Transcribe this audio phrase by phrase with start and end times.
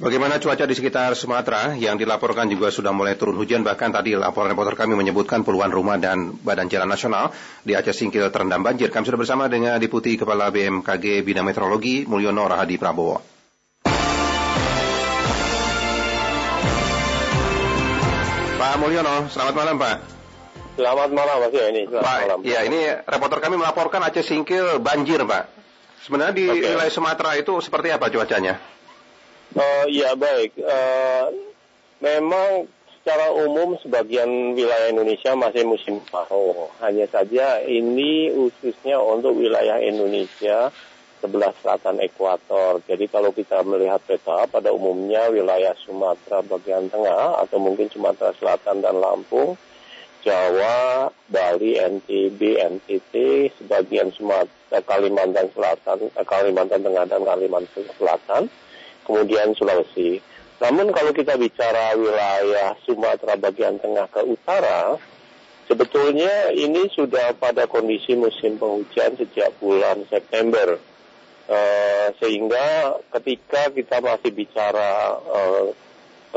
[0.00, 4.48] Bagaimana cuaca di sekitar Sumatera yang dilaporkan juga sudah mulai turun hujan bahkan tadi laporan
[4.48, 7.36] reporter kami menyebutkan puluhan rumah dan badan jalan nasional
[7.68, 8.88] di Aceh Singkil terendam banjir.
[8.88, 13.20] Kami sudah bersama dengan Deputi Kepala BMKG Bidang Meteorologi Mulyono Rahadi Prabowo.
[18.56, 19.96] Pak Mulyono, selamat malam Pak.
[20.80, 21.84] Selamat malam Mas ya ini.
[21.84, 22.38] Selamat Pak, malam.
[22.48, 25.44] ya ini reporter kami melaporkan Aceh Singkil banjir Pak.
[26.08, 26.72] Sebenarnya di okay.
[26.72, 28.79] wilayah Sumatera itu seperti apa cuacanya?
[29.50, 31.26] Uh, ya baik, uh,
[31.98, 32.70] memang
[33.02, 36.70] secara umum sebagian wilayah Indonesia masih musim kemarau.
[36.78, 40.70] Hanya saja ini khususnya untuk wilayah Indonesia
[41.18, 42.78] sebelah selatan ekuator.
[42.86, 48.86] Jadi kalau kita melihat peta pada umumnya wilayah Sumatera bagian tengah atau mungkin Sumatera Selatan
[48.86, 49.58] dan Lampung,
[50.22, 53.14] Jawa, Bali, NTB, NTT,
[53.58, 58.46] sebagian Sumatera, Kalimantan Selatan, eh, Kalimantan Tengah dan Kalimantan Selatan
[59.10, 60.22] kemudian Sulawesi.
[60.62, 64.94] Namun kalau kita bicara wilayah Sumatera bagian tengah ke utara,
[65.66, 70.78] sebetulnya ini sudah pada kondisi musim penghujan sejak bulan September.
[71.50, 75.74] Uh, sehingga ketika kita masih bicara uh,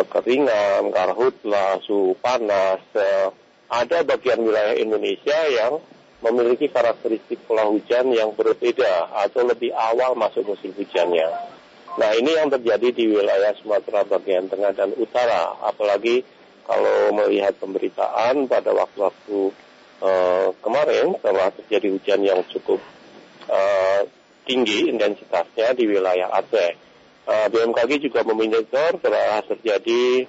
[0.01, 3.29] kekeringan, karhutlah, suhu panas, uh,
[3.69, 5.77] ada bagian wilayah Indonesia yang
[6.25, 11.52] memiliki karakteristik pola hujan yang berbeda atau lebih awal masuk musim hujannya.
[11.93, 16.25] Nah ini yang terjadi di wilayah Sumatera bagian tengah dan utara, apalagi
[16.65, 19.39] kalau melihat pemberitaan pada waktu-waktu
[20.01, 22.81] uh, kemarin setelah terjadi hujan yang cukup
[23.45, 24.01] uh,
[24.47, 26.71] tinggi intensitasnya di wilayah Aceh.
[27.23, 30.27] Uh, BMKG juga memonitor telah terjadi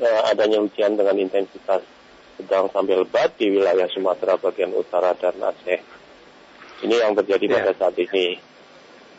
[0.00, 1.84] uh, adanya hujan dengan intensitas
[2.38, 5.80] sedang sampai lebat di wilayah Sumatera bagian utara dan Aceh.
[6.86, 7.54] Ini yang terjadi yeah.
[7.58, 8.38] pada saat ini.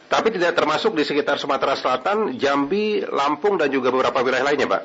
[0.09, 4.81] Tapi tidak termasuk di sekitar Sumatera Selatan, Jambi, Lampung, dan juga beberapa wilayah lainnya, Pak?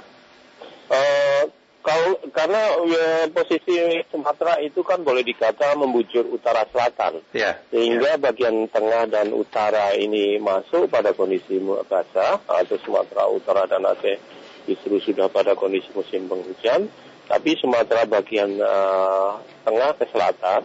[0.84, 1.42] Uh,
[1.84, 7.61] kalau karena ya, posisi Sumatera itu kan boleh dikata membujur utara selatan, yeah.
[7.68, 8.20] sehingga yeah.
[8.20, 14.17] bagian tengah dan utara ini masuk pada kondisi basah atau Sumatera Utara dan Aceh
[14.64, 16.89] justru sudah pada kondisi musim penghujan,
[17.29, 20.64] tapi Sumatera bagian uh, tengah ke selatan,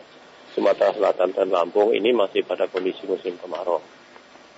[0.55, 3.83] Sumatera Selatan dan Lampung ini masih pada kondisi musim kemarau.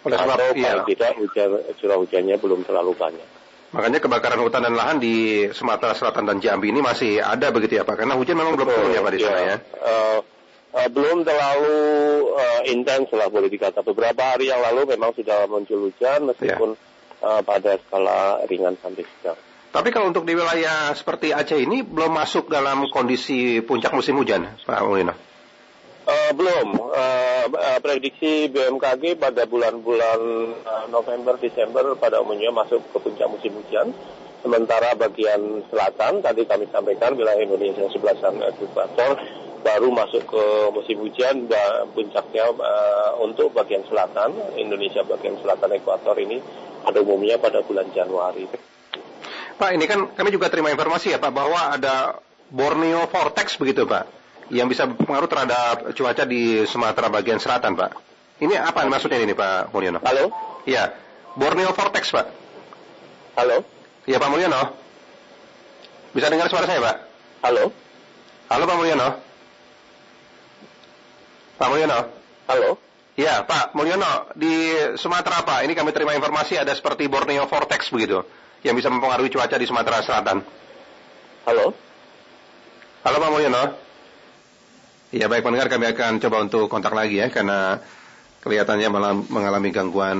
[0.01, 0.81] Oleh sebab Atau iya.
[0.87, 3.27] tidak hujan, curah hujannya belum terlalu banyak.
[3.71, 7.87] Makanya kebakaran hutan dan lahan di Sumatera Selatan dan Jambi ini masih ada begitu ya
[7.87, 8.03] Pak?
[8.03, 9.57] Karena hujan memang belum turun ya Pak di sana ya?
[9.79, 10.19] Uh,
[10.75, 11.79] uh, belum terlalu
[12.35, 13.79] uh, intens lah boleh dikata.
[13.79, 17.23] Beberapa hari yang lalu memang sudah muncul hujan meskipun yeah.
[17.23, 19.39] uh, pada skala ringan sampai sedang.
[19.71, 24.51] Tapi kalau untuk di wilayah seperti Aceh ini belum masuk dalam kondisi puncak musim hujan,
[24.67, 25.15] Pak Mulino?
[26.11, 26.67] Uh, belum.
[26.91, 27.45] Uh,
[27.79, 30.19] prediksi BMKG pada bulan-bulan
[30.91, 33.95] November, Desember pada umumnya masuk ke puncak musim hujan.
[34.41, 39.17] Sementara bagian selatan, tadi kami sampaikan wilayah Indonesia sebelah sana ekuator
[39.61, 46.17] baru masuk ke musim hujan dan puncaknya uh, untuk bagian selatan, Indonesia bagian selatan ekuator
[46.17, 46.41] ini
[46.81, 48.49] pada umumnya pada bulan Januari.
[49.61, 52.17] Pak, ini kan kami juga terima informasi ya Pak bahwa ada
[52.49, 54.20] Borneo Vortex begitu Pak?
[54.51, 57.91] Yang bisa berpengaruh terhadap cuaca di Sumatera bagian selatan, Pak.
[58.43, 60.03] Ini apa maksudnya ini, Pak Mulyono?
[60.03, 60.27] Halo?
[60.67, 60.91] Iya.
[61.39, 62.27] Borneo Vortex, Pak.
[63.39, 63.63] Halo?
[64.03, 64.61] Iya, Pak Mulyono.
[66.11, 66.95] Bisa dengar suara saya, Pak?
[67.47, 67.71] Halo?
[68.51, 69.07] Halo, Pak Mulyono.
[71.55, 71.99] Pak Mulyono.
[72.51, 72.69] Halo?
[73.15, 74.35] Iya, Pak Mulyono.
[74.35, 78.19] Di Sumatera, Pak, ini kami terima informasi ada seperti Borneo Vortex begitu,
[78.67, 80.43] yang bisa mempengaruhi cuaca di Sumatera Selatan.
[81.47, 81.71] Halo?
[83.07, 83.90] Halo, Pak Mulyono.
[85.11, 87.83] Ya baik pendengar kami akan coba untuk kontak lagi ya karena
[88.41, 90.17] kelihatannya malam mengalami gangguan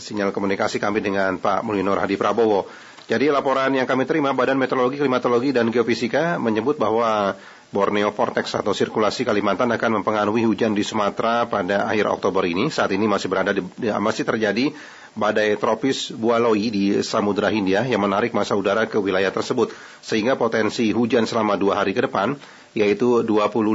[0.00, 2.64] sinyal komunikasi kami dengan Pak Mulinor Hadi Prabowo.
[3.04, 7.34] Jadi laporan yang kami terima Badan Meteorologi, Klimatologi dan Geofisika menyebut bahwa
[7.70, 12.70] Borneo Vortex atau sirkulasi Kalimantan akan mempengaruhi hujan di Sumatera pada akhir Oktober ini.
[12.70, 13.62] Saat ini masih berada di,
[13.98, 14.74] masih terjadi
[15.18, 20.94] badai tropis Bualoi di Samudra Hindia yang menarik masa udara ke wilayah tersebut sehingga potensi
[20.94, 22.38] hujan selama dua hari ke depan
[22.70, 23.66] yaitu 25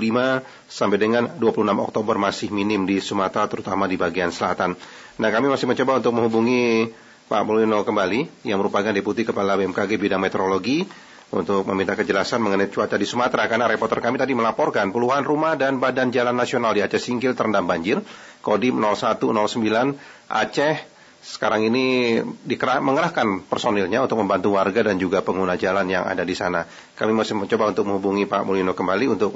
[0.72, 4.80] sampai dengan 26 Oktober masih minim di Sumatera terutama di bagian selatan.
[5.20, 6.92] Nah kami masih mencoba untuk menghubungi
[7.26, 10.86] Pak Mulino kembali yang merupakan Deputi Kepala BMKG Bidang Meteorologi
[11.34, 15.82] untuk meminta kejelasan mengenai cuaca di Sumatera karena reporter kami tadi melaporkan puluhan rumah dan
[15.82, 18.00] badan jalan nasional di Aceh Singkil terendam banjir.
[18.46, 20.95] Kodim 0109 Aceh
[21.26, 22.22] sekarang ini
[22.62, 26.70] mengerahkan personilnya untuk membantu warga dan juga pengguna jalan yang ada di sana.
[26.94, 29.34] Kami masih mencoba untuk menghubungi Pak Mulino kembali untuk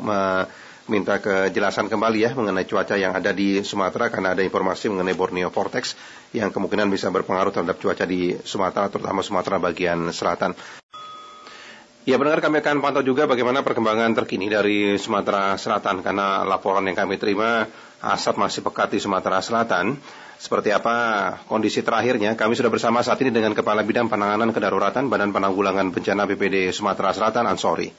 [0.85, 5.49] minta kejelasan kembali ya mengenai cuaca yang ada di Sumatera karena ada informasi mengenai Borneo
[5.49, 5.97] Vortex
[6.33, 10.53] yang kemungkinan bisa berpengaruh terhadap cuaca di Sumatera terutama Sumatera bagian selatan.
[12.09, 16.97] Ya benar kami akan pantau juga bagaimana perkembangan terkini dari Sumatera Selatan karena laporan yang
[16.97, 17.69] kami terima
[18.01, 19.93] asap masih pekat di Sumatera Selatan.
[20.39, 20.95] Seperti apa
[21.51, 22.39] kondisi terakhirnya?
[22.39, 27.11] Kami sudah bersama saat ini dengan Kepala Bidang Penanganan Kedaruratan Badan Penanggulangan Bencana BPD Sumatera
[27.11, 27.91] Selatan, Ansori.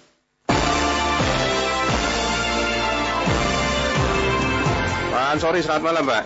[5.12, 6.24] Pak Ansori, selamat malam Pak.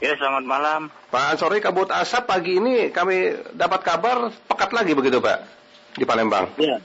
[0.00, 0.80] Ya, selamat malam.
[1.12, 5.44] Pak Ansori, kabut asap pagi ini kami dapat kabar pekat lagi begitu Pak,
[5.92, 6.56] di Palembang.
[6.56, 6.80] Iya,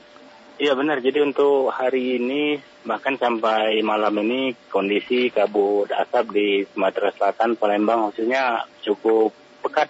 [0.58, 1.02] iya benar.
[1.02, 8.12] Jadi untuk hari ini, bahkan sampai malam ini, kondisi kabut asap di Sumatera Selatan, Palembang
[8.12, 9.34] khususnya cukup
[9.66, 9.90] pekat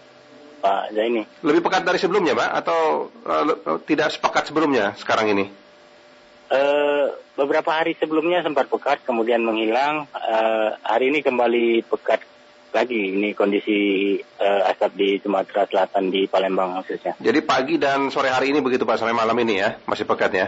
[0.62, 1.24] Pak Zaini.
[1.44, 5.46] Lebih pekat dari sebelumnya Pak, atau uh, tidak sepekat sebelumnya sekarang ini?
[6.48, 10.08] Uh, beberapa hari sebelumnya sempat pekat, kemudian menghilang.
[10.16, 12.24] Uh, hari ini kembali pekat
[12.78, 13.18] lagi.
[13.18, 13.78] Ini kondisi
[14.22, 17.18] uh, asap di Sumatera Selatan di Palembang khususnya.
[17.18, 20.48] Jadi pagi dan sore hari ini begitu Pak, sampai malam ini ya, masih pekat ya?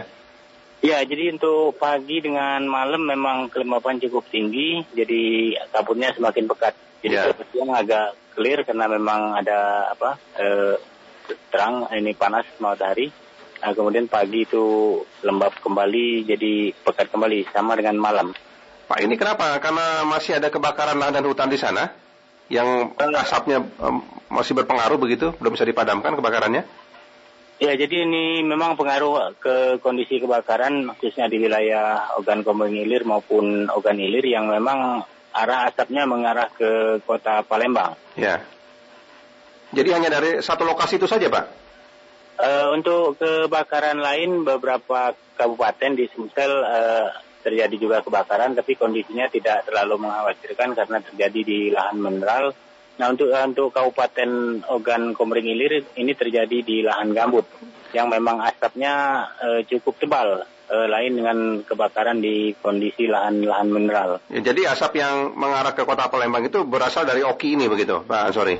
[0.80, 6.72] Ya, jadi untuk pagi dengan malam memang kelembapan cukup tinggi, jadi kabutnya semakin pekat.
[7.04, 7.36] Jadi ya.
[7.52, 10.76] siang agak clear karena memang ada apa uh,
[11.52, 13.12] terang ini panas matahari.
[13.60, 18.32] Nah, kemudian pagi itu lembab kembali, jadi pekat kembali, sama dengan malam.
[18.88, 19.52] Pak, ini kenapa?
[19.60, 21.92] Karena masih ada kebakaran lahan dan hutan di sana?
[22.50, 25.30] Yang asapnya um, masih berpengaruh begitu?
[25.38, 26.66] Belum bisa dipadamkan kebakarannya?
[27.60, 33.68] Ya, jadi ini memang pengaruh ke kondisi kebakaran, khususnya di wilayah Ogan Komering Ilir maupun
[33.68, 37.94] Ogan Ilir yang memang arah asapnya mengarah ke kota Palembang.
[38.16, 38.42] Ya.
[39.70, 41.44] Jadi hanya dari satu lokasi itu saja, Pak?
[42.40, 49.66] Uh, untuk kebakaran lain beberapa kabupaten di Sumsel uh, terjadi juga kebakaran, tapi kondisinya tidak
[49.66, 52.52] terlalu mengkhawatirkan karena terjadi di lahan mineral.
[53.00, 57.48] Nah untuk untuk Kabupaten Ogan Komering Ilir ini terjadi di lahan gambut
[57.96, 60.44] yang memang asapnya uh, cukup tebal.
[60.70, 64.22] Uh, lain dengan kebakaran di kondisi lahan-lahan mineral.
[64.30, 68.30] Ya, jadi asap yang mengarah ke kota Palembang itu berasal dari Oki ini begitu, Pak
[68.30, 68.54] Ansori?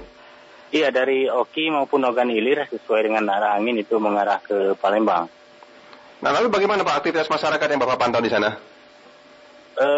[0.75, 5.31] Iya dari Oki maupun Ogan Ilir sesuai dengan arah angin itu mengarah ke Palembang.
[6.19, 8.59] Nah lalu bagaimana Pak aktivitas masyarakat yang Bapak pantau di sana?
[9.77, 9.89] E,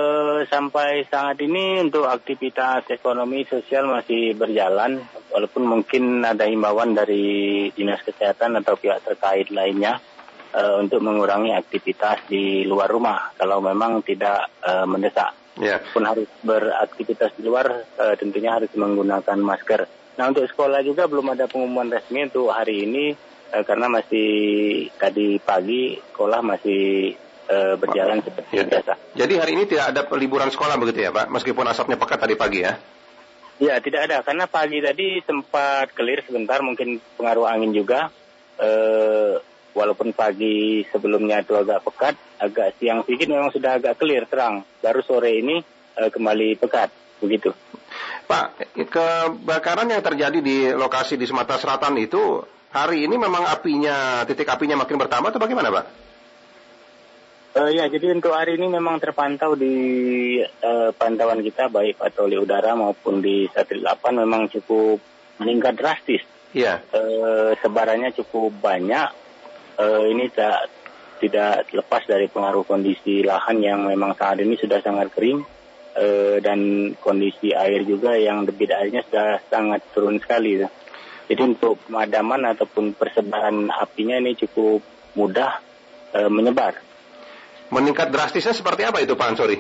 [0.47, 5.01] sampai saat ini untuk aktivitas ekonomi sosial masih berjalan,
[5.33, 9.99] walaupun mungkin ada himbauan dari dinas kesehatan atau pihak terkait lainnya
[10.53, 15.33] e, untuk mengurangi aktivitas di luar rumah kalau memang tidak e, mendesak.
[15.61, 15.85] Yeah.
[15.93, 20.03] Pun harus beraktivitas di luar, e, tentunya harus menggunakan masker.
[20.19, 23.17] Nah untuk sekolah juga belum ada pengumuman resmi untuk hari ini
[23.53, 24.29] eh, karena masih
[25.01, 27.17] tadi pagi sekolah masih
[27.49, 28.65] eh, berjalan seperti ya.
[28.69, 28.93] biasa.
[29.17, 32.61] Jadi hari ini tidak ada liburan sekolah begitu ya Pak, meskipun asapnya pekat tadi pagi
[32.63, 32.75] ya?
[33.63, 38.11] Ya tidak ada karena pagi tadi sempat clear sebentar mungkin pengaruh angin juga.
[38.59, 39.35] Eh,
[39.73, 44.67] walaupun pagi sebelumnya itu agak pekat, agak siang sedikit memang sudah agak clear terang.
[44.83, 45.63] Baru sore ini
[45.97, 46.91] eh, kembali pekat
[47.23, 47.55] begitu.
[48.27, 52.41] Pak, kebakaran yang terjadi di lokasi di Sumatera Selatan itu
[52.73, 55.85] hari ini memang apinya, titik apinya makin bertambah atau bagaimana Pak?
[57.53, 62.73] Uh, ya, jadi untuk hari ini memang terpantau di uh, pantauan kita baik patroli udara
[62.73, 64.97] maupun di satelit 8 memang cukup
[65.37, 66.25] meningkat drastis.
[66.57, 66.81] Iya.
[66.89, 69.13] Uh, sebarannya cukup banyak.
[69.77, 70.73] Uh, ini tak,
[71.21, 75.47] tidak lepas dari pengaruh kondisi lahan yang memang saat ini sudah sangat kering
[75.97, 76.07] e,
[76.43, 80.61] dan kondisi air juga yang debit airnya sudah sangat turun sekali.
[81.31, 84.83] Jadi untuk pemadaman ataupun persebaran apinya ini cukup
[85.15, 85.63] mudah
[86.11, 86.92] e, menyebar.
[87.73, 89.57] Meningkat drastisnya seperti apa itu Pak Ansori?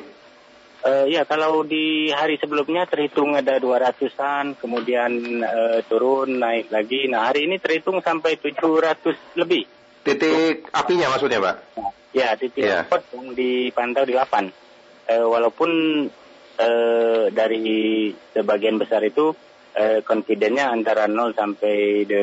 [0.82, 7.08] Uh, ya kalau di hari sebelumnya terhitung ada 200-an, kemudian uh, turun naik lagi.
[7.08, 9.64] Nah hari ini terhitung sampai 700 lebih.
[10.02, 11.56] Titik apinya maksudnya Pak?
[12.12, 12.84] Ya titik yeah.
[13.14, 14.50] yang dipantau di 8.
[15.08, 15.70] Uh, walaupun
[16.58, 19.32] eh, dari sebagian besar itu
[19.72, 22.22] eh, confident-nya antara 0 sampai de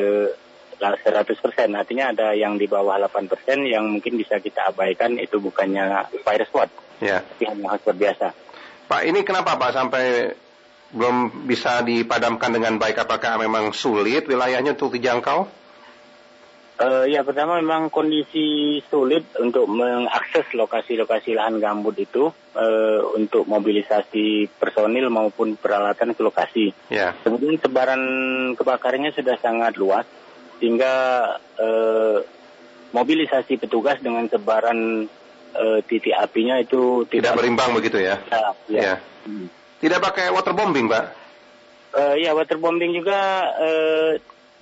[0.80, 1.68] 100 persen.
[1.76, 6.46] Artinya ada yang di bawah 8 persen yang mungkin bisa kita abaikan itu bukannya fire
[6.48, 6.68] spot.
[7.04, 7.20] Ya.
[7.20, 8.32] Tapi hanya hotspot biasa.
[8.88, 10.34] Pak, ini kenapa Pak sampai
[10.90, 13.06] belum bisa dipadamkan dengan baik?
[13.06, 15.60] Apakah memang sulit wilayahnya untuk dijangkau?
[16.80, 24.48] Uh, ya pertama memang kondisi sulit untuk mengakses lokasi-lokasi lahan gambut itu uh, untuk mobilisasi
[24.56, 26.72] personil maupun peralatan ke lokasi.
[26.88, 27.12] Yeah.
[27.20, 28.00] Kemudian sebaran
[28.56, 30.08] kebakarannya sudah sangat luas
[30.60, 30.94] sehingga
[31.56, 32.20] uh,
[32.92, 35.08] mobilisasi petugas dengan sebaran
[35.56, 38.20] uh, titik apinya itu tidak, tidak berimbang begitu ya?
[38.28, 38.44] Ya.
[38.68, 38.80] ya.
[38.80, 38.94] ya.
[39.24, 39.48] Hmm.
[39.80, 41.04] Tidak pakai waterbombing, Pak?
[41.90, 44.12] Uh, ya, waterbombing juga uh,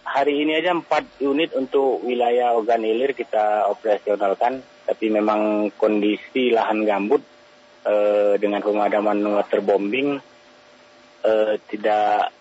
[0.06, 6.86] hari ini aja empat unit untuk wilayah Ogan Ilir kita operasionalkan, tapi memang kondisi lahan
[6.86, 7.20] gambut
[7.84, 10.16] uh, dengan pemadaman waterbombing
[11.26, 12.32] uh, tidak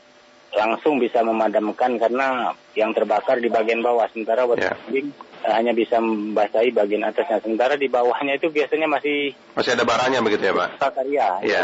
[0.55, 5.53] langsung bisa memadamkan karena yang terbakar di bagian bawah sementara waterbombing yeah.
[5.53, 10.47] hanya bisa membasahi bagian atasnya sementara di bawahnya itu biasanya masih masih ada baranya begitu
[10.47, 10.69] ya pak?
[10.79, 11.29] Bakar ya.
[11.43, 11.63] Iya.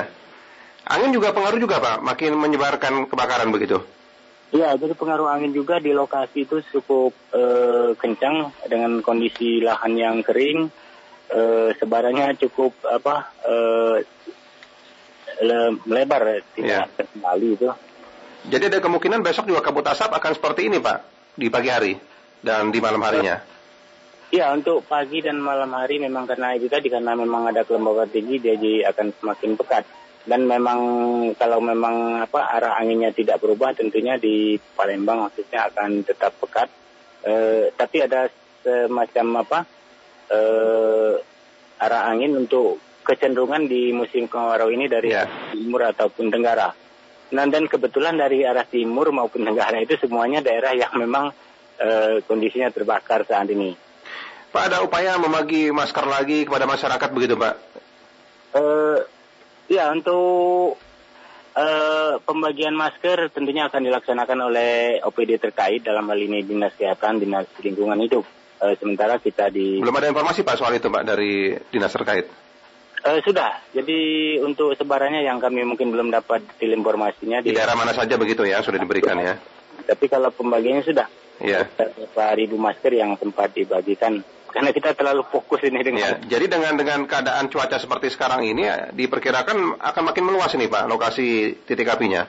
[0.83, 3.79] Angin juga pengaruh juga pak, makin menyebarkan kebakaran begitu?
[4.53, 10.21] Iya, jadi pengaruh angin juga di lokasi itu cukup uh, kencang dengan kondisi lahan yang
[10.21, 10.69] kering,
[11.33, 13.97] uh, sebarannya cukup apa uh,
[15.89, 17.07] lebar tidak yeah.
[17.15, 17.69] kembali itu.
[18.43, 20.97] Jadi ada kemungkinan besok juga kabut asap akan seperti ini Pak
[21.39, 21.93] di pagi hari
[22.43, 23.39] dan di malam harinya.
[24.33, 28.41] Ya untuk pagi dan malam hari memang karena itu tadi karena memang ada kelembaban tinggi
[28.41, 29.85] dia jadi akan semakin pekat
[30.23, 30.79] dan memang
[31.35, 36.67] kalau memang apa arah anginnya tidak berubah tentunya di Palembang khususnya akan tetap pekat.
[37.23, 37.33] E,
[37.75, 38.27] tapi ada
[38.63, 39.59] semacam apa
[40.31, 40.39] e,
[41.79, 45.27] arah angin untuk kecenderungan di musim kemarau ini dari ya.
[45.51, 46.82] timur ataupun tenggara.
[47.33, 51.33] Nah, dan kebetulan dari arah timur maupun tenggara itu semuanya daerah yang memang
[51.81, 53.73] e, kondisinya terbakar saat ini.
[54.53, 57.53] Pak, ada upaya membagi masker lagi kepada masyarakat begitu, Pak?
[58.53, 58.63] E,
[59.73, 60.77] ya, untuk
[61.57, 61.65] e,
[62.21, 67.97] pembagian masker tentunya akan dilaksanakan oleh OPD terkait dalam hal ini Dinas Kesehatan, Dinas Lingkungan
[67.97, 68.29] Hidup.
[68.61, 69.81] E, sementara kita di...
[69.81, 72.29] Belum ada informasi, Pak, soal itu, Pak, dari Dinas terkait?
[73.03, 73.59] Uh, sudah.
[73.75, 73.99] Jadi
[74.39, 78.47] untuk sebarannya yang kami mungkin belum dapat detail informasinya di, di daerah mana saja begitu
[78.47, 79.35] ya sudah diberikan ya.
[79.83, 81.07] Tapi kalau pembagiannya sudah.
[81.43, 81.67] Iya.
[81.67, 85.99] Beberapa ribu masker yang sempat dibagikan karena kita terlalu fokus ini dengan.
[85.99, 90.69] Ya, jadi dengan dengan keadaan cuaca seperti sekarang ini ya, diperkirakan akan makin meluas ini
[90.69, 92.23] Pak lokasi titik apinya.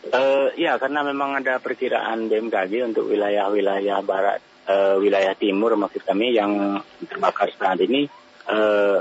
[0.00, 6.36] Uh, ya karena memang ada perkiraan BMKG untuk wilayah-wilayah barat, uh, wilayah timur maksud kami
[6.36, 8.04] yang terbakar saat ini.
[8.44, 9.00] Uh,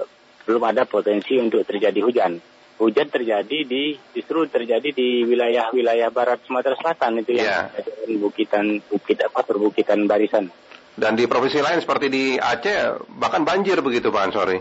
[0.49, 2.41] belum ada potensi untuk terjadi hujan.
[2.81, 7.69] Hujan terjadi di justru terjadi di wilayah-wilayah barat Sumatera Selatan itu yeah.
[8.09, 10.49] yang bukitan bukit apa perbukitan barisan.
[10.97, 14.57] Dan di provinsi lain seperti di Aceh bahkan banjir begitu Pak Ansori.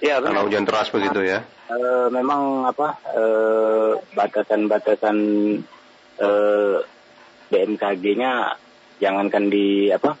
[0.00, 1.44] Ya, Karena hujan deras begitu ya.
[1.68, 1.76] E,
[2.08, 2.96] memang apa
[4.16, 5.16] batasan-batasan
[6.16, 6.28] e,
[7.52, 8.56] BMKG-nya
[8.96, 10.16] jangankan di apa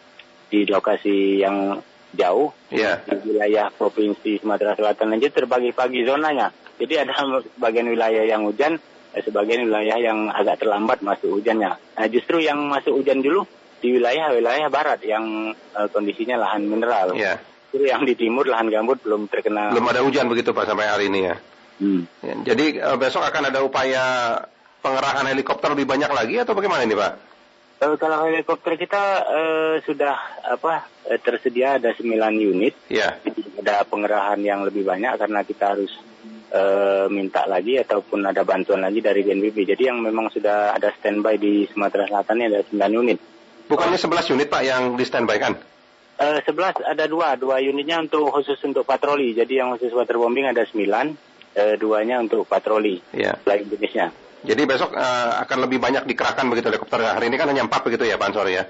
[0.52, 1.80] di lokasi yang
[2.14, 3.02] jauh yeah.
[3.06, 6.50] di wilayah provinsi Sumatera Selatan aja terbagi pagi zonanya.
[6.80, 7.12] Jadi ada
[7.60, 8.80] bagian wilayah yang hujan,
[9.12, 11.76] eh, sebagian wilayah yang agak terlambat masuk hujannya.
[11.76, 13.44] Nah justru yang masuk hujan dulu
[13.80, 17.16] di wilayah-wilayah barat yang uh, kondisinya lahan mineral.
[17.16, 17.40] Yeah.
[17.72, 19.72] Justru yang di timur lahan gambut belum terkena.
[19.72, 21.36] Belum ada hujan begitu pak sampai hari ini ya.
[21.80, 22.04] Hmm.
[22.20, 24.36] ya jadi uh, besok akan ada upaya
[24.84, 27.29] pengerahan helikopter lebih banyak lagi atau bagaimana ini pak?
[27.80, 30.12] Uh, kalau helikopter kita uh, sudah
[30.44, 32.76] apa uh, tersedia ada 9 unit.
[32.92, 33.16] Yeah.
[33.56, 35.88] Ada pengerahan yang lebih banyak karena kita harus
[36.52, 39.64] uh, minta lagi ataupun ada bantuan lagi dari BNPB.
[39.64, 43.18] Jadi yang memang sudah ada standby di Sumatera Selatan ini ada 9 unit.
[43.64, 45.56] Bukannya 11 unit Pak yang di standby kan?
[46.20, 49.32] Uh, 11 ada dua, dua unitnya untuk khusus untuk patroli.
[49.32, 53.00] Jadi yang khusus waterbombing ada 9, uh, duanya untuk patroli.
[53.16, 53.40] Yeah.
[53.48, 54.12] Lain jenisnya.
[54.40, 57.04] Jadi besok uh, akan lebih banyak dikerahkan begitu helikopter.
[57.04, 58.64] Hari ini kan hanya empat begitu ya Pak Ansori ya?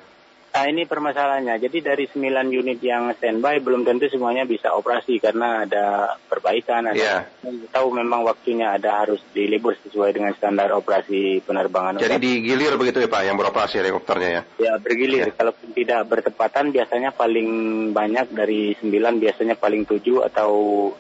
[0.51, 1.63] Nah ini permasalahannya.
[1.63, 6.91] Jadi dari 9 unit yang standby belum tentu semuanya bisa operasi karena ada perbaikan.
[6.91, 7.23] Ada yeah.
[7.71, 12.03] tahu memang waktunya ada harus dilibur sesuai dengan standar operasi penerbangan.
[12.03, 14.43] Jadi digilir begitu ya Pak yang beroperasi helikopternya ya?
[14.59, 15.31] Ya bergilir.
[15.31, 15.39] Yeah.
[15.39, 17.49] Kalaupun tidak bertepatan biasanya paling
[17.95, 18.91] banyak dari 9
[19.23, 20.03] biasanya paling 7
[20.35, 20.51] atau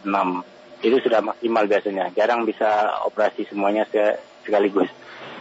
[0.06, 0.86] 6.
[0.86, 2.14] Itu sudah maksimal biasanya.
[2.14, 3.82] Jarang bisa operasi semuanya
[4.50, 4.90] sekaligus.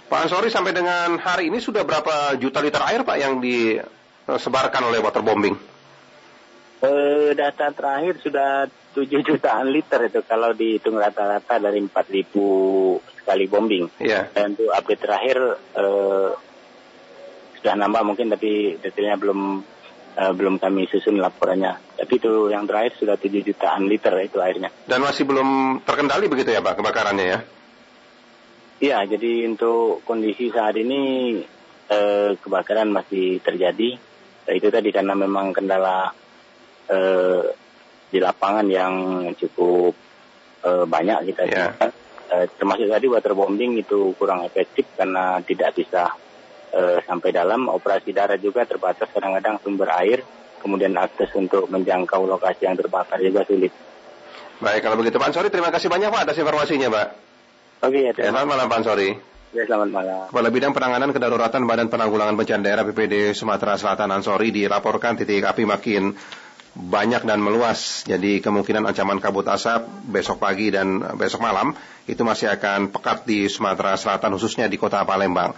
[0.05, 5.01] Pak Ansori sampai dengan hari ini sudah berapa juta liter air Pak yang disebarkan oleh
[5.01, 5.57] waterbombing?
[6.79, 13.85] Eh, data terakhir sudah 7 jutaan liter itu kalau dihitung rata-rata dari 4.000 sekali bombing.
[13.99, 14.31] Iya.
[14.31, 15.37] Dan untuk update terakhir
[15.75, 16.29] eh,
[17.59, 19.59] sudah nambah mungkin tapi detailnya belum
[20.15, 21.99] eh, belum kami susun laporannya.
[21.99, 24.71] Tapi itu yang terakhir sudah 7 jutaan liter itu airnya.
[24.87, 27.39] Dan masih belum terkendali begitu ya Pak kebakarannya ya?
[28.79, 31.35] Iya, jadi untuk kondisi saat ini
[31.91, 33.99] eh, kebakaran masih terjadi.
[34.47, 36.15] Nah, itu tadi karena memang kendala
[36.87, 37.43] eh,
[38.07, 38.93] di lapangan yang
[39.35, 39.91] cukup
[40.63, 41.75] eh, banyak kita yeah.
[42.31, 46.15] eh, termasuk tadi waterbombing itu kurang efektif karena tidak bisa
[46.71, 47.67] eh, sampai dalam.
[47.67, 50.23] Operasi darat juga terbatas kadang-kadang sumber air,
[50.63, 53.75] kemudian akses untuk menjangkau lokasi yang terbakar juga sulit.
[54.63, 57.28] Baik, kalau begitu Pak Ansori, terima kasih banyak Pak atas informasinya Pak.
[57.79, 59.09] Oke ya, selamat malam Pak Ansori.
[59.55, 60.27] Ya, selamat malam.
[60.27, 65.63] Kepala Bidang Penanganan Kedaruratan Badan Penanggulangan Bencana Daerah BPD Sumatera Selatan Ansori dilaporkan titik api
[65.63, 66.11] makin
[66.75, 68.03] banyak dan meluas.
[68.03, 71.71] Jadi kemungkinan ancaman kabut asap besok pagi dan besok malam
[72.05, 75.55] itu masih akan pekat di Sumatera Selatan khususnya di kota Palembang.